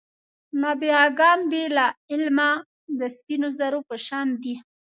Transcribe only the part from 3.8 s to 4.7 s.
په شان دي.